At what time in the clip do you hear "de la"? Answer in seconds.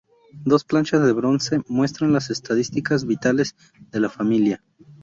3.91-4.09